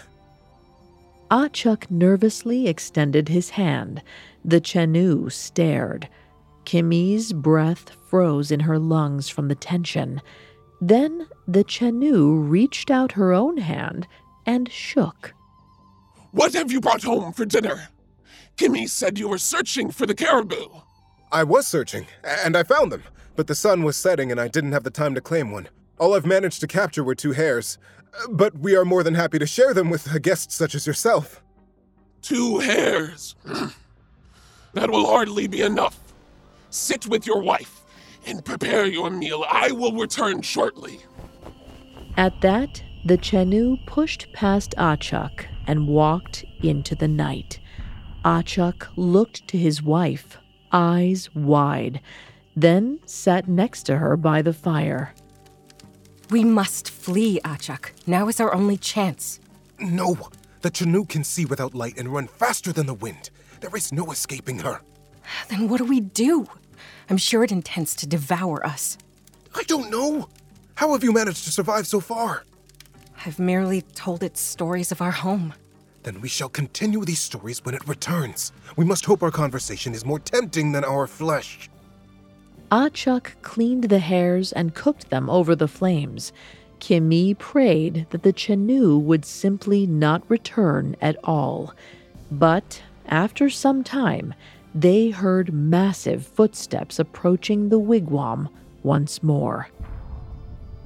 [1.31, 4.03] Achuk nervously extended his hand.
[4.45, 6.09] The Chenoo stared.
[6.65, 10.23] Kimi's breath froze in her lungs from the tension.
[10.81, 14.07] Then the Chenoo reached out her own hand
[14.47, 15.35] and shook.
[16.31, 17.89] What have you brought home for dinner?
[18.57, 20.69] Kimi said you were searching for the caribou.
[21.31, 23.03] I was searching, and I found them,
[23.37, 25.69] but the sun was setting and I didn't have the time to claim one.
[25.99, 27.77] All I've managed to capture were two hares,
[28.31, 30.87] but we are more than happy to share them with uh, a guest such as
[30.87, 31.43] yourself.
[32.23, 33.35] Two hares?
[34.73, 35.99] that will hardly be enough.
[36.71, 37.83] Sit with your wife
[38.27, 39.45] and prepare your meal.
[39.49, 41.01] I will return shortly.
[42.17, 47.61] At that, the Chenoo pushed past Achuk and walked into the night.
[48.25, 50.39] Achuk looked to his wife,
[50.73, 52.01] eyes wide,
[52.57, 55.15] then sat next to her by the fire.
[56.31, 57.91] We must flee, Achuk.
[58.07, 59.41] Now is our only chance.
[59.79, 60.29] No,
[60.61, 63.31] the Chenoo can see without light and run faster than the wind.
[63.61, 64.81] There is no escaping her.
[65.49, 66.47] Then what do we do?
[67.09, 68.99] I'm sure it intends to devour us.
[69.55, 70.29] I don't know.
[70.75, 72.45] How have you managed to survive so far?
[73.25, 75.55] I've merely told it stories of our home.
[76.09, 78.51] Then we shall continue these stories when it returns.
[78.77, 81.69] We must hope our conversation is more tempting than our flesh.
[82.73, 86.33] Achuk cleaned the hares and cooked them over the flames.
[86.79, 91.75] Kimi prayed that the Chenoo would simply not return at all.
[92.31, 94.33] But after some time,
[94.75, 98.49] they heard massive footsteps approaching the wigwam
[98.83, 99.69] once more.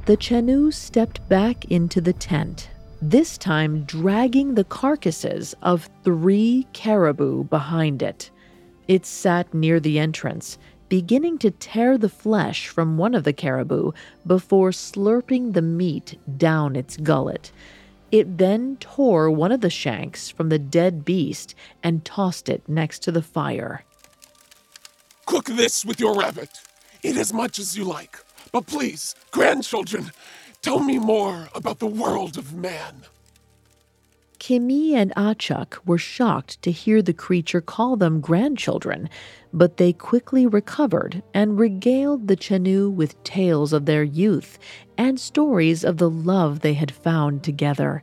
[0.07, 2.71] The Chenoo stepped back into the tent,
[3.03, 8.31] this time dragging the carcasses of three caribou behind it.
[8.87, 10.57] It sat near the entrance,
[10.89, 13.91] beginning to tear the flesh from one of the caribou
[14.25, 17.51] before slurping the meat down its gullet.
[18.13, 23.01] It then tore one of the shanks from the dead beast and tossed it next
[23.01, 23.85] to the fire.
[25.27, 26.51] Cook this with your rabbit.
[27.03, 28.19] Eat as much as you like.
[28.53, 30.13] But please, grandchildren,
[30.63, 33.03] tell me more about the world of man.
[34.39, 39.09] Kimi and Achuk were shocked to hear the creature call them grandchildren,
[39.53, 44.59] but they quickly recovered and regaled the Chenoo with tales of their youth
[44.99, 48.03] and stories of the love they had found together.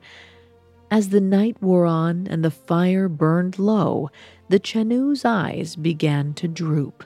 [0.92, 4.10] As the night wore on and the fire burned low,
[4.48, 7.04] the Chenoo's eyes began to droop.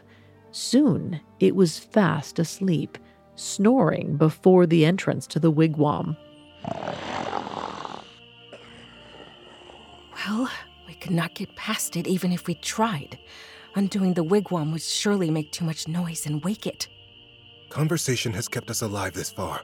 [0.52, 2.98] Soon it was fast asleep,
[3.36, 6.16] snoring before the entrance to the wigwam.
[10.28, 10.50] Well,
[10.88, 13.20] we could not get past it even if we tried.
[13.76, 16.88] Undoing the wigwam would surely make too much noise and wake it.
[17.70, 19.62] Conversation has kept us alive this far.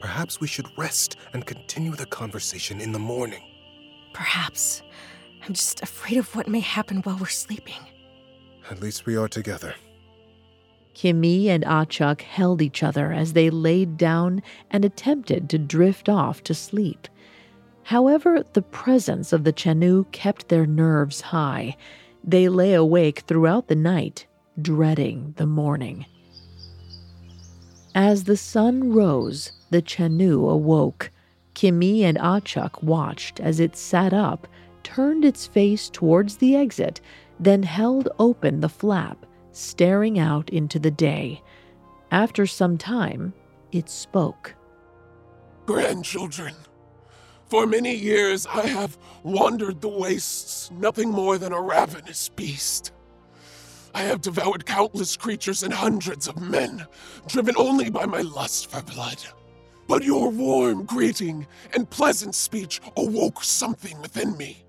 [0.00, 3.42] Perhaps we should rest and continue the conversation in the morning.
[4.12, 4.82] Perhaps.
[5.46, 7.80] I'm just afraid of what may happen while we're sleeping.
[8.70, 9.74] At least we are together.
[10.94, 16.42] Kimi and Achuk held each other as they laid down and attempted to drift off
[16.44, 17.08] to sleep.
[17.82, 21.76] However, the presence of the Chenoo kept their nerves high.
[22.22, 24.26] They lay awake throughout the night,
[24.60, 26.06] dreading the morning.
[27.94, 31.10] As the sun rose, the Chenoo awoke.
[31.52, 34.48] Kimi and Achuk watched as it sat up,
[34.82, 37.00] turned its face towards the exit,
[37.38, 41.42] then held open the flap, staring out into the day.
[42.10, 43.32] After some time,
[43.72, 44.54] it spoke.
[45.66, 46.54] Grandchildren,
[47.46, 52.92] for many years I have wandered the wastes, nothing more than a ravenous beast.
[53.94, 56.86] I have devoured countless creatures and hundreds of men,
[57.28, 59.22] driven only by my lust for blood.
[59.86, 64.64] But your warm greeting and pleasant speech awoke something within me.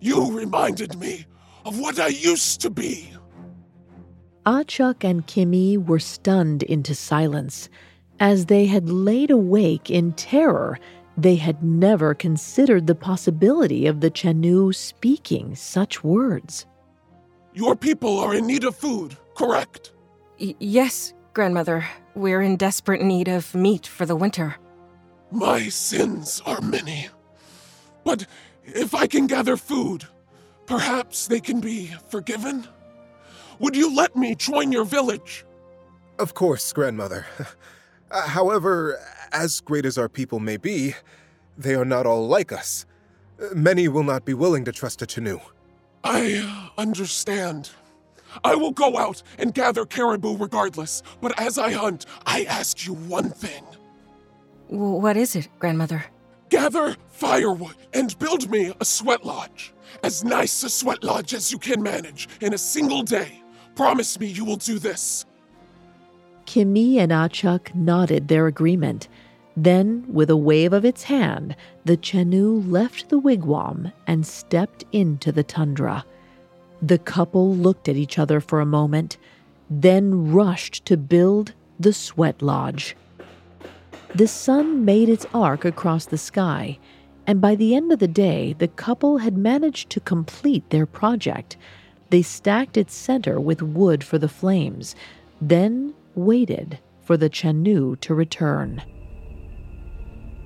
[0.00, 1.26] You reminded me
[1.64, 3.10] of what I used to be.
[4.46, 7.68] Achuk and Kimi were stunned into silence.
[8.20, 10.78] As they had laid awake in terror,
[11.16, 16.66] they had never considered the possibility of the Chenoo speaking such words.
[17.54, 19.92] Your people are in need of food, correct?
[20.40, 21.86] Y- yes, grandmother.
[22.14, 24.56] We're in desperate need of meat for the winter.
[25.30, 27.08] My sins are many.
[28.04, 28.26] But
[28.64, 30.04] if I can gather food,
[30.66, 32.68] perhaps they can be forgiven?
[33.58, 35.44] Would you let me join your village?
[36.18, 37.26] Of course, grandmother.
[38.10, 39.00] Uh, however,
[39.32, 40.94] as great as our people may be,
[41.58, 42.86] they are not all like us.
[43.42, 45.40] Uh, Many will not be willing to trust a Chenoo.
[46.04, 47.70] I understand.
[48.44, 52.92] I will go out and gather caribou regardless, but as I hunt, I ask you
[52.92, 53.64] one thing.
[54.68, 56.04] What is it, grandmother?
[56.50, 59.72] Gather firewood and build me a sweat lodge.
[60.02, 63.40] As nice a sweat lodge as you can manage in a single day.
[63.76, 65.26] Promise me you will do this.
[66.46, 69.08] Kimi and Achuk nodded their agreement.
[69.56, 75.32] Then, with a wave of its hand, the Chenoo left the wigwam and stepped into
[75.32, 76.04] the tundra.
[76.82, 79.16] The couple looked at each other for a moment,
[79.70, 82.96] then rushed to build the sweat lodge.
[84.14, 86.78] The sun made its arc across the sky,
[87.26, 91.56] and by the end of the day, the couple had managed to complete their project.
[92.14, 94.94] They stacked its center with wood for the flames,
[95.40, 98.80] then waited for the Chenoo to return.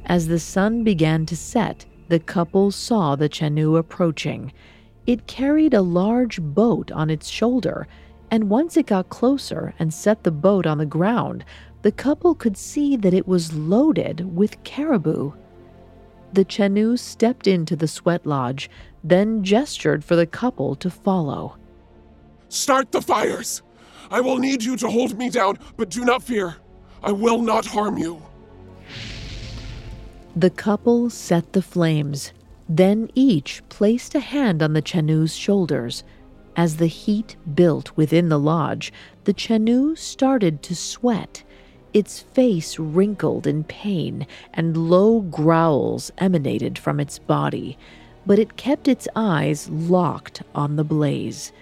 [0.06, 4.50] As the sun began to set, the couple saw the Chenoo approaching.
[5.06, 7.86] It carried a large boat on its shoulder,
[8.30, 11.44] and once it got closer and set the boat on the ground,
[11.82, 15.32] the couple could see that it was loaded with caribou.
[16.32, 18.70] The Chenoo stepped into the sweat lodge,
[19.04, 21.57] then gestured for the couple to follow.
[22.48, 23.62] Start the fires!
[24.10, 26.56] I will need you to hold me down, but do not fear.
[27.02, 28.22] I will not harm you.
[30.34, 32.32] The couple set the flames,
[32.68, 36.04] then each placed a hand on the Chenoo's shoulders.
[36.56, 38.92] As the heat built within the lodge,
[39.24, 41.44] the Chenoo started to sweat.
[41.92, 47.78] Its face wrinkled in pain, and low growls emanated from its body,
[48.26, 51.52] but it kept its eyes locked on the blaze.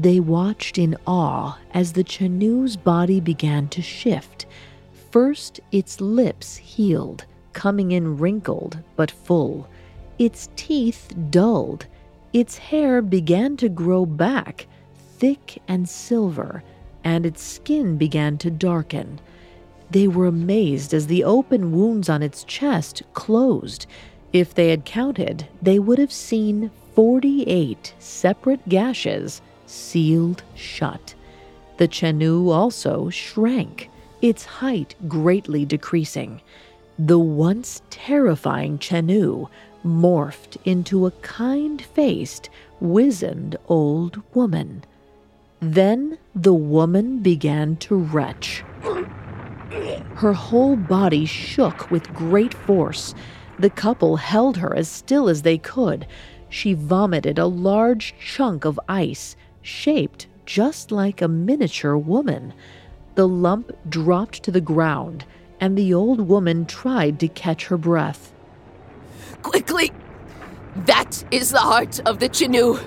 [0.00, 4.46] They watched in awe as the Chenoo's body began to shift.
[5.10, 9.68] First, its lips healed, coming in wrinkled but full.
[10.16, 11.86] Its teeth dulled.
[12.32, 14.68] Its hair began to grow back,
[15.18, 16.62] thick and silver,
[17.02, 19.20] and its skin began to darken.
[19.90, 23.86] They were amazed as the open wounds on its chest closed.
[24.32, 31.14] If they had counted, they would have seen 48 separate gashes sealed shut.
[31.76, 33.90] The Chenoo also shrank,
[34.20, 36.40] its height greatly decreasing.
[36.98, 39.48] The once terrifying Chenoo
[39.84, 42.50] morphed into a kind faced,
[42.80, 44.84] wizened old woman.
[45.60, 48.64] Then the woman began to retch.
[50.14, 53.14] Her whole body shook with great force.
[53.58, 56.06] The couple held her as still as they could.
[56.48, 59.36] She vomited a large chunk of ice,
[59.68, 62.54] shaped just like a miniature woman.
[63.16, 65.24] The lump dropped to the ground,
[65.60, 68.32] and the old woman tried to catch her breath.
[69.42, 69.92] Quickly!
[70.86, 72.78] That is the heart of the Chenoo.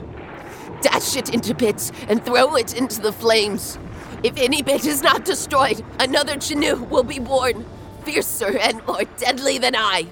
[0.82, 3.78] Dash it into bits and throw it into the flames.
[4.24, 7.66] If any bit is not destroyed, another Chenoo will be born,
[8.04, 10.08] fiercer and more deadly than I.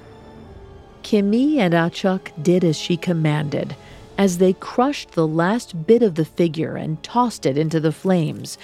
[1.02, 3.76] Kimi and Achuk did as she commanded.
[4.20, 8.58] As they crushed the last bit of the figure and tossed it into the flames,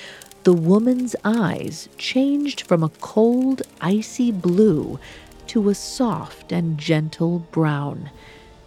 [0.44, 5.00] the woman's eyes changed from a cold, icy blue
[5.48, 8.10] to a soft and gentle brown.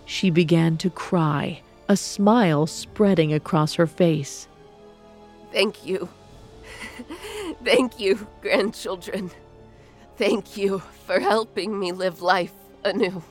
[0.07, 1.61] She began to cry,
[1.91, 4.49] a smile spreading across her face.
[5.53, 6.09] Thank you.
[7.65, 9.31] Thank you, grandchildren.
[10.17, 13.23] Thank you for helping me live life anew.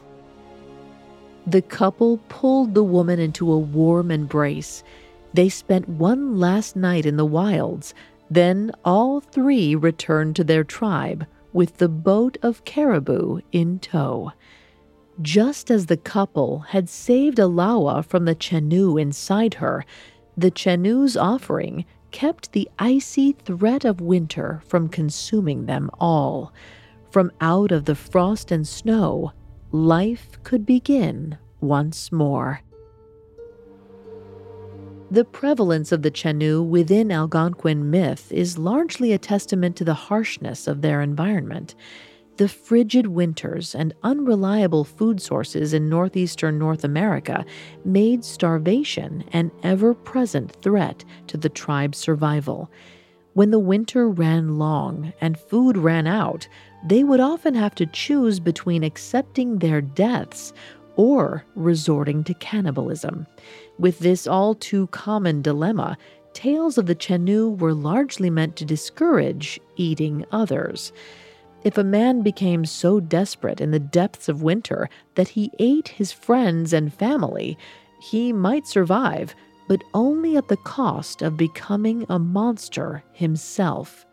[1.47, 4.83] The couple pulled the woman into a warm embrace.
[5.33, 7.93] They spent one last night in the wilds.
[8.29, 14.33] Then all three returned to their tribe with the boat of caribou in tow.
[15.21, 19.85] Just as the couple had saved Alawa from the Chenoo inside her,
[20.35, 26.51] the Chenoo's offering kept the icy threat of winter from consuming them all.
[27.09, 29.31] From out of the frost and snow,
[29.72, 32.61] life could begin once more.
[35.09, 40.68] The prevalence of the Chenoo within Algonquin myth is largely a testament to the harshness
[40.68, 41.76] of their environment.
[42.36, 47.45] The frigid winters and unreliable food sources in northeastern North America
[47.84, 52.70] made starvation an ever present threat to the tribe's survival.
[53.34, 56.47] When the winter ran long and food ran out,
[56.86, 60.53] they would often have to choose between accepting their deaths
[60.95, 63.28] or resorting to cannibalism.
[63.78, 65.97] With this all too common dilemma,
[66.34, 70.91] tales of the Chenoo were largely meant to discourage eating others.
[71.63, 76.11] If a man became so desperate in the depths of winter that he ate his
[76.11, 77.57] friends and family,
[77.99, 79.36] he might survive,
[79.67, 84.06] but only at the cost of becoming a monster himself.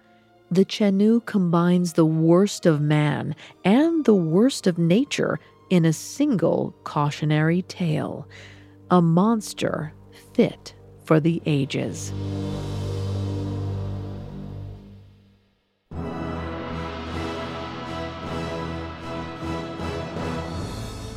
[0.51, 3.35] The Chenoo combines the worst of man
[3.65, 5.41] and the worst of nature
[5.71, 8.29] in a single cautionary tale
[8.91, 9.93] a monster
[10.35, 10.75] fit
[11.05, 12.13] for the ages.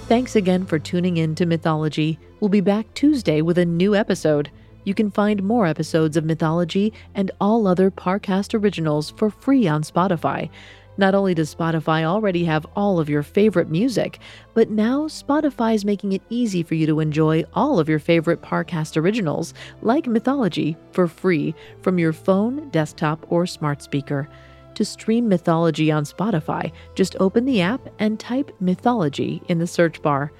[0.07, 2.17] Thanks again for tuning in to Mythology.
[2.39, 4.49] We'll be back Tuesday with a new episode.
[4.87, 9.83] You can find more episodes of Mythology and all other Parcast originals for free on
[9.83, 10.49] Spotify.
[10.95, 14.19] Not only does Spotify already have all of your favorite music,
[14.53, 18.41] but now Spotify is making it easy for you to enjoy all of your favorite
[18.41, 24.29] Parcast originals, like Mythology, for free from your phone, desktop, or smart speaker.
[24.75, 30.01] To stream Mythology on Spotify, just open the app and type Mythology in the search
[30.01, 30.31] bar.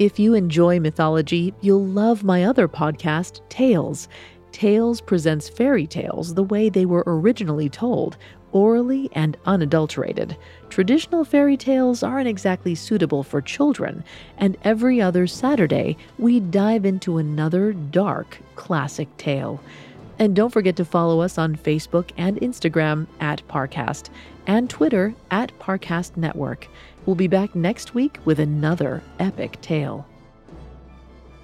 [0.00, 4.08] If you enjoy mythology, you'll love my other podcast, Tales.
[4.50, 8.16] Tales presents fairy tales the way they were originally told,
[8.52, 10.38] orally and unadulterated.
[10.70, 14.02] Traditional fairy tales aren't exactly suitable for children,
[14.38, 19.62] and every other Saturday we dive into another dark classic tale.
[20.18, 24.08] And don't forget to follow us on Facebook and Instagram at Parcast
[24.46, 26.68] and Twitter at Parcast Network.
[27.06, 30.06] We'll be back next week with another epic tale.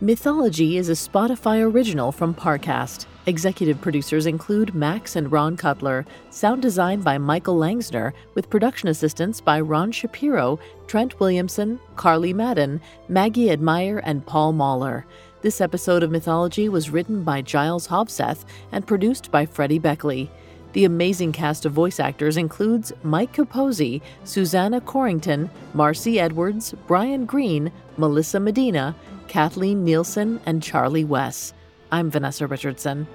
[0.00, 3.06] Mythology is a Spotify original from Parcast.
[3.24, 9.40] Executive producers include Max and Ron Cutler, sound design by Michael Langsner, with production assistance
[9.40, 15.06] by Ron Shapiro, Trent Williamson, Carly Madden, Maggie Admire, and Paul Mahler.
[15.40, 20.30] This episode of Mythology was written by Giles Hobseth and produced by Freddie Beckley.
[20.76, 27.72] The amazing cast of voice actors includes Mike Capozzi, Susanna Corrington, Marcy Edwards, Brian Green,
[27.96, 28.94] Melissa Medina,
[29.26, 31.54] Kathleen Nielsen, and Charlie Wess.
[31.90, 33.06] I'm Vanessa Richardson.